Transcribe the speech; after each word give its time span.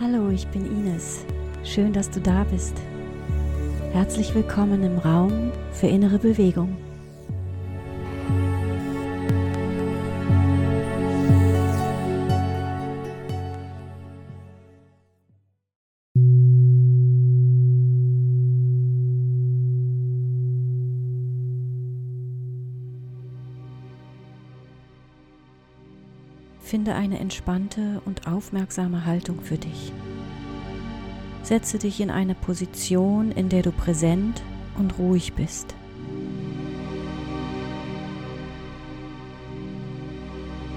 Hallo, 0.00 0.30
ich 0.30 0.46
bin 0.46 0.64
Ines. 0.64 1.24
Schön, 1.64 1.92
dass 1.92 2.08
du 2.08 2.20
da 2.20 2.44
bist. 2.44 2.74
Herzlich 3.90 4.32
willkommen 4.32 4.84
im 4.84 4.96
Raum 4.98 5.50
für 5.72 5.88
innere 5.88 6.20
Bewegung. 6.20 6.76
Finde 26.88 27.02
eine 27.02 27.18
entspannte 27.18 28.00
und 28.06 28.26
aufmerksame 28.26 29.04
Haltung 29.04 29.42
für 29.42 29.58
dich. 29.58 29.92
Setze 31.42 31.78
dich 31.78 32.00
in 32.00 32.08
eine 32.08 32.34
Position, 32.34 33.30
in 33.30 33.50
der 33.50 33.60
du 33.60 33.72
präsent 33.72 34.42
und 34.78 34.98
ruhig 34.98 35.34
bist. 35.34 35.74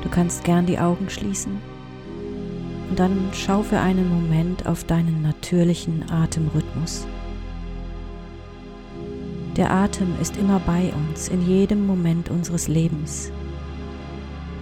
Du 0.04 0.10
kannst 0.10 0.44
gern 0.44 0.66
die 0.66 0.80
Augen 0.80 1.10
schließen 1.10 1.60
und 2.90 3.00
dann 3.00 3.30
schau 3.32 3.64
für 3.64 3.80
einen 3.80 4.10
Moment 4.10 4.66
auf 4.66 4.84
deinen 4.84 5.22
natürlichen 5.22 6.12
Atemrhythmus. 6.12 7.08
Der 9.56 9.72
Atem 9.72 10.20
ist 10.20 10.36
immer 10.36 10.60
bei 10.60 10.92
uns 10.92 11.30
in 11.30 11.48
jedem 11.48 11.88
Moment 11.88 12.28
unseres 12.28 12.68
Lebens. 12.68 13.32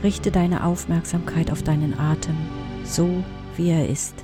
Richte 0.03 0.31
deine 0.31 0.66
Aufmerksamkeit 0.66 1.52
auf 1.52 1.62
deinen 1.62 1.99
Atem, 1.99 2.38
so 2.85 3.23
wie 3.57 3.70
er 3.70 3.90
ist. 3.90 4.16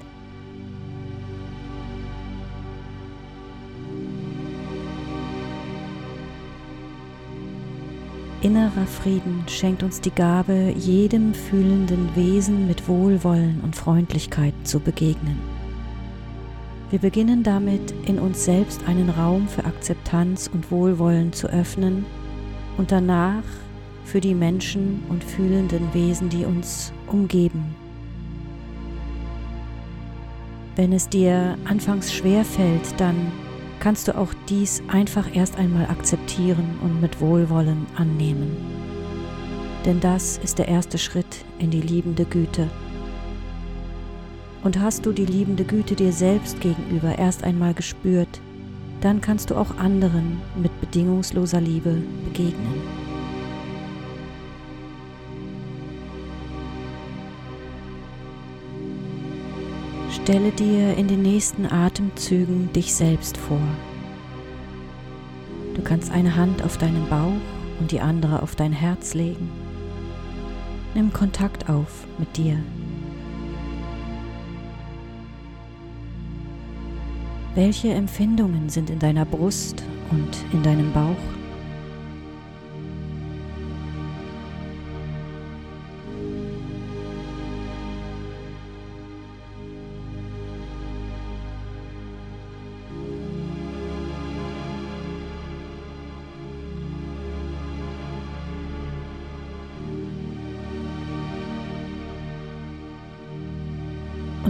Innerer 8.41 8.85
Frieden 8.85 9.43
schenkt 9.47 9.81
uns 9.81 10.01
die 10.01 10.11
Gabe, 10.11 10.71
jedem 10.77 11.33
fühlenden 11.33 12.15
Wesen 12.15 12.67
mit 12.67 12.87
Wohlwollen 12.87 13.59
und 13.61 13.75
Freundlichkeit 13.75 14.53
zu 14.63 14.79
begegnen. 14.79 15.39
Wir 16.91 16.99
beginnen 16.99 17.41
damit, 17.41 17.91
in 18.05 18.19
uns 18.19 18.45
selbst 18.45 18.87
einen 18.87 19.09
Raum 19.09 19.47
für 19.47 19.65
Akzeptanz 19.65 20.47
und 20.53 20.69
Wohlwollen 20.69 21.33
zu 21.33 21.47
öffnen 21.47 22.05
und 22.77 22.91
danach 22.91 23.43
für 24.05 24.21
die 24.21 24.35
Menschen 24.35 25.03
und 25.09 25.23
fühlenden 25.23 25.93
Wesen, 25.93 26.29
die 26.29 26.45
uns 26.45 26.93
umgeben. 27.07 27.75
Wenn 30.75 30.93
es 30.93 31.09
dir 31.09 31.57
anfangs 31.65 32.13
schwer 32.13 32.45
fällt, 32.45 32.99
dann 32.99 33.31
kannst 33.79 34.07
du 34.07 34.17
auch 34.17 34.33
dies 34.49 34.81
einfach 34.87 35.35
erst 35.35 35.57
einmal 35.57 35.85
akzeptieren 35.87 36.79
und 36.81 37.01
mit 37.01 37.19
Wohlwollen 37.19 37.85
annehmen. 37.95 38.55
Denn 39.85 39.99
das 39.99 40.37
ist 40.39 40.57
der 40.57 40.67
erste 40.67 40.97
Schritt 40.97 41.45
in 41.59 41.71
die 41.71 41.81
liebende 41.81 42.25
Güte. 42.25 42.69
Und 44.63 44.79
hast 44.79 45.05
du 45.05 45.11
die 45.11 45.25
liebende 45.25 45.63
Güte 45.63 45.95
dir 45.95 46.11
selbst 46.11 46.59
gegenüber 46.59 47.17
erst 47.17 47.43
einmal 47.43 47.73
gespürt, 47.73 48.41
dann 49.01 49.21
kannst 49.21 49.51
du 49.51 49.55
auch 49.55 49.77
anderen 49.77 50.41
mit 50.61 50.71
bedingungsloser 50.81 51.61
Liebe 51.61 52.01
begegnen. 52.25 53.04
Stelle 60.25 60.51
dir 60.51 60.97
in 60.97 61.07
den 61.07 61.21
nächsten 61.21 61.67
Atemzügen 61.67 62.73
dich 62.73 62.95
selbst 62.95 63.37
vor. 63.37 63.61
Du 65.75 65.83
kannst 65.83 66.11
eine 66.11 66.35
Hand 66.35 66.63
auf 66.63 66.79
deinen 66.79 67.07
Bauch 67.09 67.39
und 67.79 67.91
die 67.91 67.99
andere 67.99 68.41
auf 68.41 68.55
dein 68.55 68.73
Herz 68.73 69.13
legen. 69.13 69.51
Nimm 70.95 71.13
Kontakt 71.13 71.69
auf 71.69 72.07
mit 72.17 72.35
dir. 72.37 72.57
Welche 77.53 77.93
Empfindungen 77.93 78.69
sind 78.69 78.89
in 78.89 78.97
deiner 78.97 79.25
Brust 79.25 79.83
und 80.09 80.43
in 80.51 80.63
deinem 80.63 80.91
Bauch? 80.91 81.44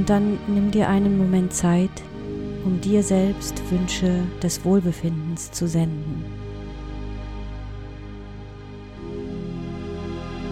Und 0.05 0.11
dann 0.11 0.37
nimm 0.45 0.69
dir 0.69 0.87
einen 0.87 1.17
Moment 1.17 1.51
Zeit, 1.51 1.89
um 2.63 2.79
dir 2.79 3.01
selbst 3.01 3.59
Wünsche 3.71 4.21
des 4.43 4.63
Wohlbefindens 4.63 5.49
zu 5.49 5.67
senden. 5.67 6.23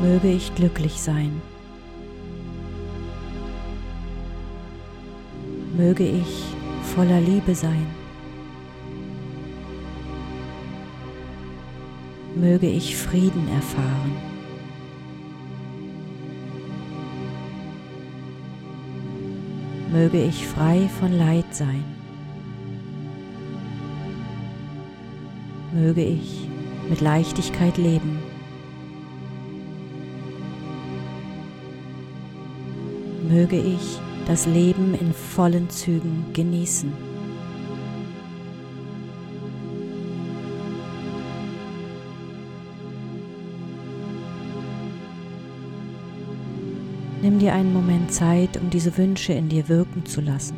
Möge 0.01 0.31
ich 0.31 0.55
glücklich 0.55 0.99
sein. 0.99 1.39
Möge 5.77 6.03
ich 6.03 6.45
voller 6.95 7.21
Liebe 7.21 7.53
sein. 7.53 7.85
Möge 12.33 12.65
ich 12.65 12.97
Frieden 12.97 13.47
erfahren. 13.49 14.32
Möge 19.93 20.19
ich 20.19 20.47
frei 20.47 20.89
von 20.99 21.11
Leid 21.11 21.45
sein. 21.51 21.83
Möge 25.71 26.03
ich 26.03 26.49
mit 26.89 26.99
Leichtigkeit 26.99 27.77
leben. 27.77 28.17
Möge 33.29 33.57
ich 33.57 33.99
das 34.25 34.47
Leben 34.47 34.95
in 34.99 35.13
vollen 35.13 35.69
Zügen 35.69 36.25
genießen. 36.33 37.12
Nimm 47.23 47.39
dir 47.39 47.53
einen 47.53 47.71
Moment 47.71 48.11
Zeit, 48.11 48.57
um 48.61 48.69
diese 48.69 48.97
Wünsche 48.97 49.31
in 49.31 49.47
dir 49.47 49.69
wirken 49.69 50.05
zu 50.05 50.19
lassen. 50.19 50.57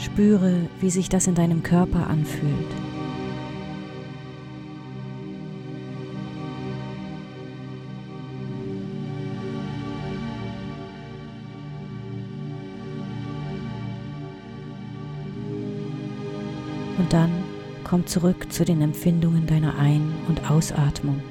Spüre, 0.00 0.66
wie 0.80 0.90
sich 0.90 1.08
das 1.08 1.28
in 1.28 1.36
deinem 1.36 1.62
Körper 1.62 2.08
anfühlt. 2.08 2.50
Und 16.98 17.12
dann 17.12 17.30
komm 17.84 18.08
zurück 18.08 18.52
zu 18.52 18.64
den 18.64 18.80
Empfindungen 18.80 19.46
deiner 19.46 19.78
Ein- 19.78 20.14
und 20.26 20.50
Ausatmung. 20.50 21.22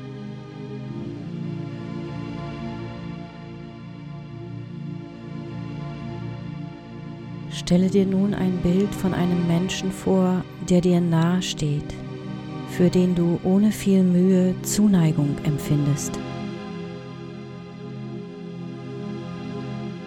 Stelle 7.53 7.87
dir 7.87 8.07
nun 8.07 8.33
ein 8.33 8.57
Bild 8.63 8.93
von 8.95 9.13
einem 9.13 9.45
Menschen 9.45 9.91
vor, 9.91 10.43
der 10.67 10.81
dir 10.81 10.99
nahe 10.99 11.43
steht, 11.43 11.93
für 12.69 12.89
den 12.89 13.13
du 13.13 13.39
ohne 13.43 13.71
viel 13.71 14.01
Mühe 14.01 14.55
Zuneigung 14.63 15.35
empfindest. 15.43 16.17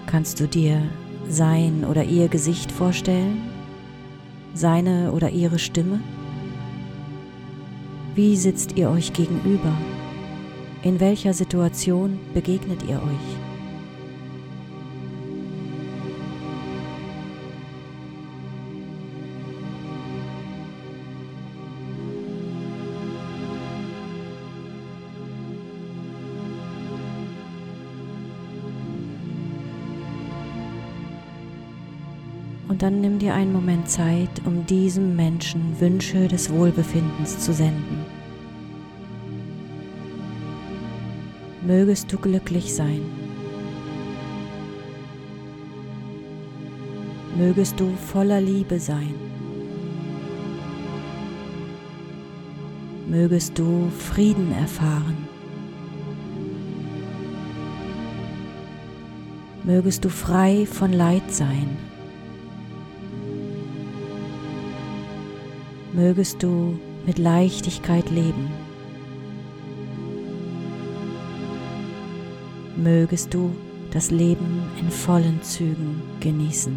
Kannst 0.07 0.41
du 0.41 0.49
dir 0.49 0.83
sein 1.29 1.85
oder 1.89 2.03
ihr 2.03 2.27
Gesicht 2.27 2.73
vorstellen? 2.73 3.43
Seine 4.53 5.13
oder 5.13 5.31
ihre 5.31 5.61
Stimme? 5.61 6.01
Wie 8.17 8.37
sitzt 8.37 8.77
ihr 8.77 8.91
euch 8.91 9.13
gegenüber? 9.13 9.73
In 10.83 10.99
welcher 10.99 11.33
Situation 11.33 12.19
begegnet 12.35 12.83
ihr 12.89 12.97
euch? 12.97 13.46
Und 32.77 32.83
dann 32.83 33.01
nimm 33.01 33.19
dir 33.19 33.33
einen 33.33 33.55
Moment 33.55 33.89
Zeit, 33.89 34.29
um 34.45 34.67
diesem 34.67 35.17
Menschen 35.17 35.81
Wünsche 35.81 36.29
des 36.29 36.53
Wohlbefindens 36.53 37.39
zu 37.39 37.55
senden. 37.55 38.05
Mögest 41.63 42.13
du 42.13 42.19
glücklich 42.19 42.75
sein. 42.75 43.01
Mögest 47.39 47.81
du 47.81 47.89
voller 48.13 48.43
Liebe 48.43 48.79
sein. 48.79 49.15
Mögest 53.09 53.59
du 53.59 53.89
Frieden 53.89 54.53
erfahren. 54.53 55.17
Mögest 59.65 60.05
du 60.05 60.11
frei 60.11 60.67
von 60.67 60.93
Leid 60.93 61.33
sein. 61.33 61.96
Mögest 65.97 66.43
du 66.43 66.79
mit 67.07 67.17
Leichtigkeit 67.17 68.11
leben. 68.11 68.51
Mögest 72.77 73.33
du 73.33 73.51
das 73.93 74.11
Leben 74.11 74.65
in 74.79 74.91
vollen 74.91 75.43
Zügen 75.43 76.03
genießen. 76.21 76.77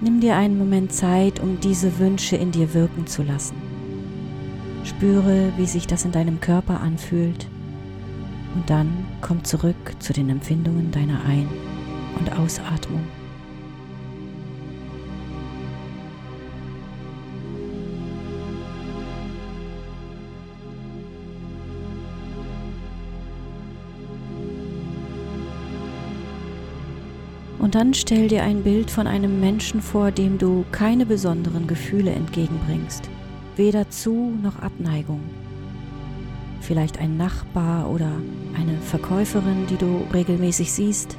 Nimm 0.00 0.20
dir 0.20 0.34
einen 0.36 0.58
Moment 0.58 0.92
Zeit, 0.92 1.38
um 1.38 1.60
diese 1.60 2.00
Wünsche 2.00 2.34
in 2.34 2.50
dir 2.50 2.74
wirken 2.74 3.06
zu 3.06 3.22
lassen. 3.22 3.54
Spüre, 4.82 5.52
wie 5.56 5.66
sich 5.66 5.86
das 5.86 6.04
in 6.04 6.10
deinem 6.10 6.40
Körper 6.40 6.80
anfühlt 6.80 7.46
und 8.54 8.68
dann 8.68 9.06
komm 9.20 9.44
zurück 9.44 9.76
zu 9.98 10.12
den 10.12 10.28
Empfindungen 10.30 10.90
deiner 10.90 11.24
Ein- 11.24 11.48
und 12.18 12.32
Ausatmung. 12.38 13.04
Und 27.58 27.74
dann 27.74 27.92
stell 27.92 28.28
dir 28.28 28.44
ein 28.44 28.62
Bild 28.62 28.90
von 28.90 29.06
einem 29.06 29.40
Menschen 29.40 29.82
vor, 29.82 30.10
dem 30.10 30.38
du 30.38 30.64
keine 30.72 31.04
besonderen 31.04 31.66
Gefühle 31.66 32.12
entgegenbringst, 32.12 33.10
weder 33.56 33.90
Zu- 33.90 34.32
noch 34.42 34.58
Abneigung 34.62 35.20
vielleicht 36.68 36.98
ein 36.98 37.16
Nachbar 37.16 37.90
oder 37.90 38.12
eine 38.54 38.76
Verkäuferin, 38.82 39.66
die 39.70 39.78
du 39.78 40.06
regelmäßig 40.12 40.70
siehst. 40.70 41.16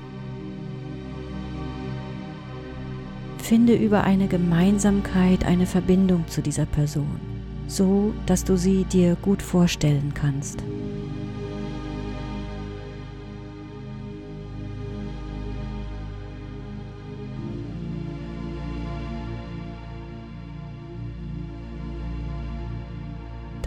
Finde 3.40 3.74
über 3.74 4.04
eine 4.04 4.28
Gemeinsamkeit 4.28 5.44
eine 5.44 5.66
Verbindung 5.66 6.28
zu 6.28 6.44
dieser 6.44 6.68
Person, 6.68 7.20
so 7.68 8.14
dass 8.28 8.46
du 8.46 8.58
sie 8.58 8.84
dir 8.84 9.18
gut 9.24 9.42
vorstellen 9.42 10.14
kannst. 10.14 10.64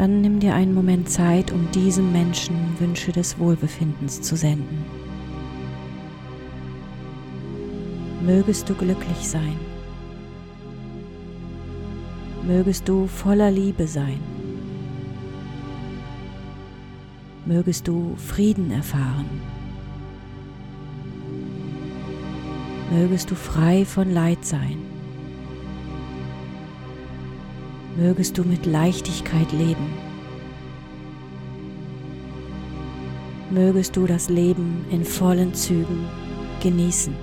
Dann 0.03 0.21
nimm 0.21 0.41
dir 0.41 0.57
einen 0.57 0.75
Moment 0.75 1.09
Zeit, 1.09 1.53
um 1.53 1.71
diesem 1.71 2.11
Menschen 2.11 2.57
Wünsche 2.81 3.13
des 3.13 3.39
Wohlbefindens 3.39 4.21
zu 4.21 4.35
senden. 4.35 4.85
Mögest 8.21 8.69
du 8.69 8.75
glücklich 8.75 9.29
sein. 9.29 9.57
Mögest 12.45 12.89
du 12.89 13.07
voller 13.07 13.53
Liebe 13.53 13.87
sein. 13.87 14.19
Mögest 17.47 17.87
du 17.87 18.17
Frieden 18.17 18.73
erfahren. 18.73 19.31
Mögest 22.91 23.31
du 23.31 23.37
frei 23.37 23.85
von 23.85 24.13
Leid 24.13 24.45
sein. 24.45 24.92
Mögest 27.97 28.39
du 28.39 28.45
mit 28.45 28.67
Leichtigkeit 28.67 29.53
leben. 29.53 29.93
Mögest 33.51 33.97
du 33.97 34.07
das 34.07 34.29
Leben 34.29 34.85
in 34.91 35.05
vollen 35.05 35.55
Zügen 35.55 36.07
genießen. 36.63 37.15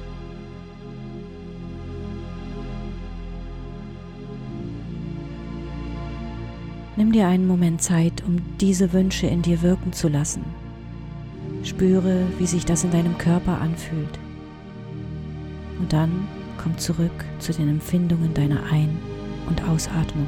Nimm 6.95 7.13
dir 7.13 7.27
einen 7.27 7.47
Moment 7.47 7.81
Zeit, 7.81 8.23
um 8.27 8.41
diese 8.59 8.91
Wünsche 8.91 9.25
in 9.25 9.41
dir 9.41 9.61
wirken 9.61 9.93
zu 9.93 10.09
lassen. 10.09 10.43
Spüre, 11.63 12.27
wie 12.37 12.45
sich 12.45 12.65
das 12.65 12.83
in 12.83 12.91
deinem 12.91 13.17
Körper 13.17 13.59
anfühlt. 13.61 14.19
Und 15.79 15.93
dann 15.93 16.27
komm 16.61 16.77
zurück 16.77 17.25
zu 17.39 17.53
den 17.53 17.69
Empfindungen 17.69 18.33
deiner 18.33 18.63
Ein- 18.69 18.99
und 19.47 19.63
Ausatmung. 19.67 20.27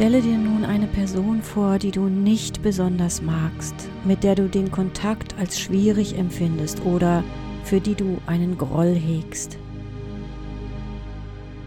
Stelle 0.00 0.22
dir 0.22 0.38
nun 0.38 0.64
eine 0.64 0.86
Person 0.86 1.42
vor, 1.42 1.78
die 1.78 1.90
du 1.90 2.08
nicht 2.08 2.62
besonders 2.62 3.20
magst, 3.20 3.74
mit 4.02 4.24
der 4.24 4.34
du 4.34 4.48
den 4.48 4.70
Kontakt 4.70 5.34
als 5.38 5.60
schwierig 5.60 6.16
empfindest 6.16 6.86
oder 6.86 7.22
für 7.64 7.82
die 7.82 7.94
du 7.94 8.16
einen 8.24 8.56
Groll 8.56 8.94
hegst. 8.94 9.58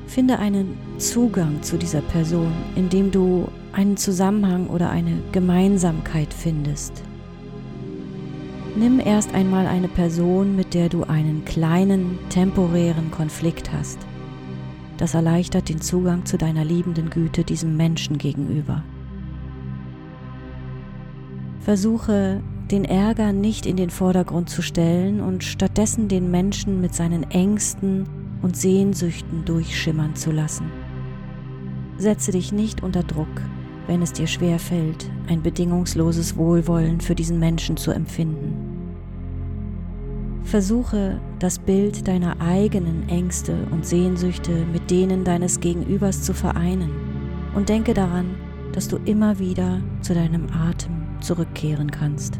Finde 0.07 0.39
einen 0.39 0.75
Zugang 0.97 1.62
zu 1.62 1.77
dieser 1.77 2.01
Person, 2.01 2.51
indem 2.75 3.12
du 3.12 3.50
einen 3.71 3.97
Zusammenhang 3.97 4.65
oder 4.65 4.89
eine 4.89 5.21
Gemeinsamkeit 5.31 6.33
findest. 6.33 7.03
Nimm 8.75 9.00
erst 9.00 9.36
einmal 9.36 9.68
eine 9.68 9.89
Person, 9.89 10.55
mit 10.55 10.74
der 10.74 10.89
du 10.89 11.03
einen 11.03 11.46
kleinen, 11.46 12.17
temporären 12.29 13.12
Konflikt 13.12 13.72
hast. 13.72 14.00
Das 15.03 15.15
erleichtert 15.15 15.67
den 15.67 15.81
Zugang 15.81 16.25
zu 16.25 16.38
deiner 16.38 16.63
liebenden 16.63 17.10
Güte 17.10 17.43
diesem 17.43 17.75
Menschen 17.75 18.17
gegenüber. 18.17 18.86
Versuche 21.60 22.41
den 22.72 22.86
Ärger 22.86 23.33
nicht 23.33 23.65
in 23.65 23.75
den 23.75 23.89
Vordergrund 23.89 24.50
zu 24.50 24.62
stellen 24.62 25.19
und 25.19 25.43
stattdessen 25.43 26.07
den 26.07 26.31
Menschen 26.31 26.79
mit 26.79 26.95
seinen 26.95 27.29
Ängsten 27.31 28.07
und 28.41 28.55
Sehnsüchten 28.55 29.43
durchschimmern 29.43 30.15
zu 30.15 30.31
lassen. 30.31 30.72
Setze 31.98 32.31
dich 32.31 32.53
nicht 32.53 32.81
unter 32.81 33.03
Druck, 33.03 33.41
wenn 33.88 34.01
es 34.01 34.13
dir 34.13 34.27
schwer 34.27 34.57
fällt, 34.57 35.12
ein 35.27 35.41
bedingungsloses 35.43 36.38
Wohlwollen 36.38 37.01
für 37.01 37.13
diesen 37.13 37.39
Menschen 37.39 37.75
zu 37.75 37.91
empfinden. 37.91 38.73
Versuche 40.43 41.19
das 41.39 41.57
Bild 41.57 42.07
deiner 42.07 42.39
eigenen 42.39 43.07
Ängste 43.09 43.55
und 43.71 43.85
Sehnsüchte 43.85 44.65
mit 44.71 44.91
denen 44.91 45.23
deines 45.23 45.59
Gegenübers 45.59 46.21
zu 46.21 46.33
vereinen 46.33 46.91
und 47.55 47.69
denke 47.69 47.93
daran, 47.93 48.35
dass 48.73 48.88
du 48.88 48.97
immer 49.05 49.39
wieder 49.39 49.81
zu 50.01 50.13
deinem 50.13 50.47
Atem 50.51 51.07
zurückkehren 51.21 51.91
kannst. 51.91 52.39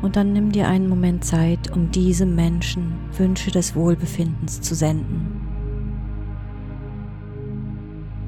Und 0.00 0.14
dann 0.14 0.32
nimm 0.32 0.52
dir 0.52 0.68
einen 0.68 0.88
Moment 0.88 1.24
Zeit, 1.24 1.72
um 1.72 1.90
diesem 1.90 2.34
Menschen 2.36 2.92
Wünsche 3.16 3.50
des 3.50 3.74
Wohlbefindens 3.74 4.60
zu 4.60 4.74
senden. 4.74 5.40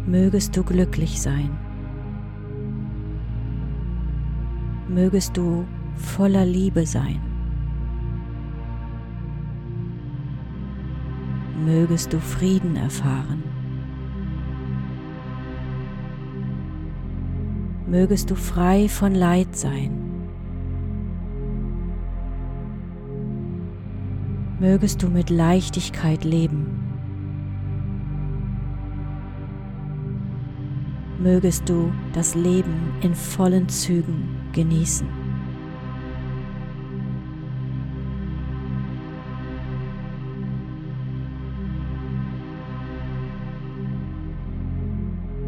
Mögest 0.07 0.57
du 0.57 0.65
glücklich 0.65 1.21
sein. 1.21 1.51
Mögest 4.89 5.37
du 5.37 5.65
voller 5.95 6.45
Liebe 6.45 6.85
sein. 6.85 7.21
Mögest 11.65 12.13
du 12.13 12.19
Frieden 12.19 12.75
erfahren. 12.75 13.45
Mögest 17.87 18.31
du 18.31 18.35
frei 18.35 18.89
von 18.89 19.15
Leid 19.15 19.55
sein. 19.55 20.10
Mögest 24.61 25.03
du 25.03 25.09
mit 25.09 25.31
Leichtigkeit 25.31 26.23
leben. 26.23 26.67
Mögest 31.19 31.67
du 31.67 31.91
das 32.13 32.35
Leben 32.35 32.93
in 33.01 33.15
vollen 33.15 33.71
Zügen 33.71 34.29
genießen. 34.53 35.09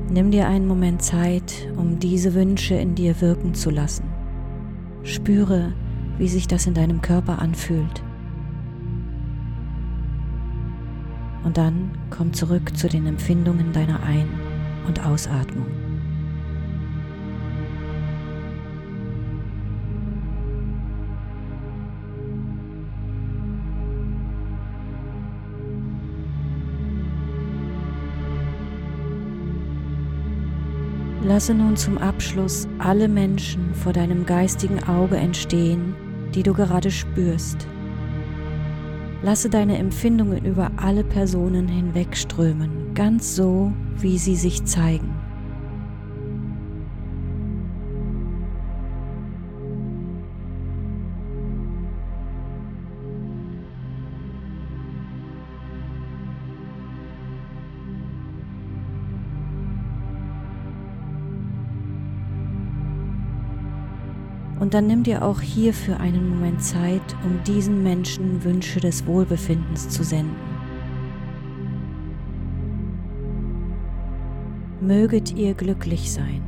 Nimm 0.08 0.30
dir 0.30 0.48
einen 0.48 0.66
Moment 0.66 1.02
Zeit, 1.02 1.70
um 1.76 1.98
diese 1.98 2.32
Wünsche 2.32 2.76
in 2.76 2.94
dir 2.94 3.20
wirken 3.20 3.52
zu 3.52 3.68
lassen. 3.68 4.04
Spüre, 5.02 5.74
wie 6.16 6.28
sich 6.28 6.48
das 6.48 6.66
in 6.66 6.72
deinem 6.72 7.02
Körper 7.02 7.40
anfühlt. 7.40 8.02
Und 11.44 11.56
dann 11.56 11.90
komm 12.10 12.32
zurück 12.32 12.76
zu 12.76 12.88
den 12.88 13.06
Empfindungen 13.06 13.72
deiner 13.72 14.02
Ein- 14.02 14.38
und 14.86 15.04
Ausatmung. 15.04 15.66
Lasse 31.24 31.54
nun 31.54 31.76
zum 31.76 31.98
Abschluss 31.98 32.66
alle 32.78 33.08
Menschen 33.08 33.74
vor 33.74 33.92
deinem 33.92 34.26
geistigen 34.26 34.82
Auge 34.84 35.16
entstehen, 35.16 35.94
die 36.34 36.42
du 36.42 36.52
gerade 36.52 36.90
spürst. 36.90 37.66
Lasse 39.22 39.48
deine 39.48 39.78
Empfindungen 39.78 40.44
über 40.44 40.72
alle 40.76 41.04
Personen 41.04 41.68
hinwegströmen, 41.68 42.92
ganz 42.94 43.36
so, 43.36 43.72
wie 43.98 44.18
sie 44.18 44.34
sich 44.34 44.64
zeigen. 44.64 45.21
Und 64.62 64.74
dann 64.74 64.86
nimm 64.86 65.02
dir 65.02 65.24
auch 65.24 65.40
hier 65.40 65.74
für 65.74 65.96
einen 65.96 66.28
Moment 66.28 66.62
Zeit, 66.62 67.02
um 67.24 67.42
diesen 67.42 67.82
Menschen 67.82 68.44
Wünsche 68.44 68.78
des 68.78 69.04
Wohlbefindens 69.06 69.88
zu 69.88 70.04
senden. 70.04 70.36
Möget 74.80 75.34
ihr 75.34 75.54
glücklich 75.54 76.12
sein. 76.12 76.42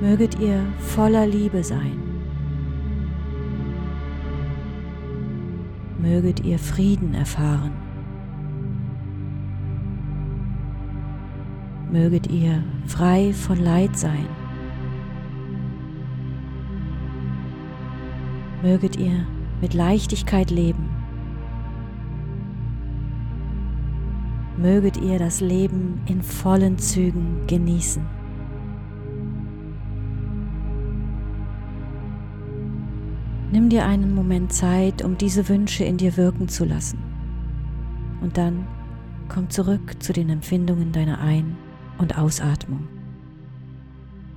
Möget 0.00 0.40
ihr 0.40 0.66
voller 0.78 1.28
Liebe 1.28 1.62
sein. 1.62 2.02
Möget 5.96 6.44
ihr 6.44 6.58
Frieden 6.58 7.14
erfahren. 7.14 7.70
Möget 11.92 12.28
ihr 12.28 12.64
frei 12.88 13.32
von 13.32 13.62
Leid 13.62 13.96
sein. 13.96 14.39
Möget 18.62 18.96
ihr 18.96 19.26
mit 19.60 19.74
Leichtigkeit 19.74 20.50
leben. 20.50 20.88
Möget 24.56 24.98
ihr 24.98 25.18
das 25.18 25.40
Leben 25.40 26.00
in 26.06 26.22
vollen 26.22 26.78
Zügen 26.78 27.46
genießen. 27.46 28.04
Nimm 33.52 33.68
dir 33.68 33.86
einen 33.86 34.14
Moment 34.14 34.52
Zeit, 34.52 35.02
um 35.02 35.18
diese 35.18 35.48
Wünsche 35.48 35.84
in 35.84 35.96
dir 35.96 36.16
wirken 36.16 36.48
zu 36.48 36.64
lassen. 36.64 36.98
Und 38.20 38.36
dann 38.36 38.66
komm 39.28 39.48
zurück 39.50 40.02
zu 40.02 40.12
den 40.12 40.28
Empfindungen 40.28 40.92
deiner 40.92 41.20
Ein- 41.20 41.56
und 41.98 42.18
Ausatmung. 42.18 42.86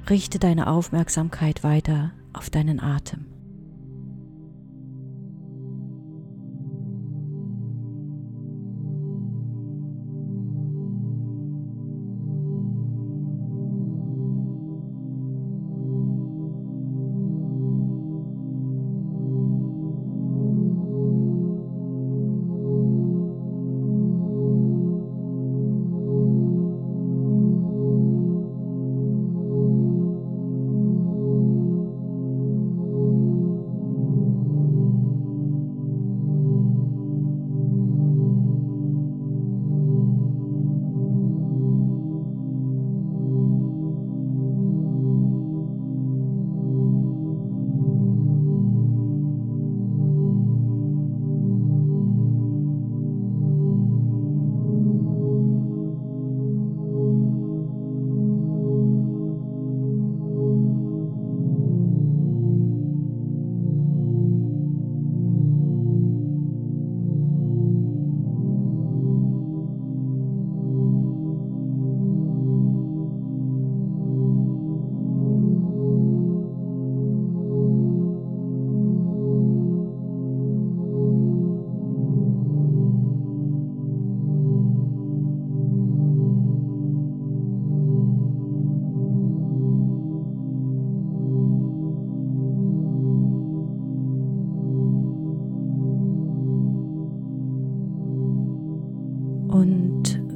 Richte 0.10 0.40
deine 0.40 0.68
Aufmerksamkeit 0.68 1.64
weiter 1.64 2.12
auf 2.34 2.50
deinen 2.50 2.80
Atem. 2.80 3.33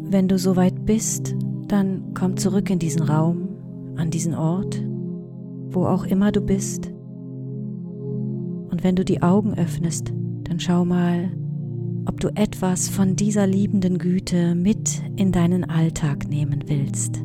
Wenn 0.10 0.28
du 0.28 0.38
soweit 0.38 0.86
bist, 0.86 1.36
dann 1.68 2.14
komm 2.14 2.38
zurück 2.38 2.70
in 2.70 2.80
diesen 2.80 3.02
Raum, 3.02 3.50
an 3.98 4.10
diesen 4.10 4.34
Ort, 4.36 4.82
wo 5.70 5.86
auch 5.86 6.06
immer 6.06 6.32
du 6.32 6.42
bist. 6.42 6.92
Und 8.70 8.84
wenn 8.84 8.96
du 8.96 9.04
die 9.04 9.22
Augen 9.22 9.54
öffnest, 9.54 10.14
dann 10.44 10.60
schau 10.60 10.86
mal, 10.86 11.32
ob 12.06 12.20
du 12.20 12.30
etwas 12.36 12.88
von 12.88 13.16
dieser 13.16 13.48
liebenden 13.48 13.98
Güte 13.98 14.56
mit 14.56 15.02
in 15.18 15.32
deinen 15.32 15.66
Alltag 15.66 16.30
nehmen 16.30 16.64
willst. 16.68 17.22